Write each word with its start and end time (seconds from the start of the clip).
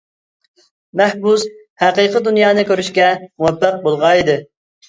مەھبۇس 1.01 1.43
ھەقىقىي 1.83 2.25
دۇنيانى 2.31 2.65
كۆرۈشكە 2.73 3.13
مۇۋەپپەق 3.27 3.81
بولغان 3.87 4.19
ئىدى. 4.23 4.41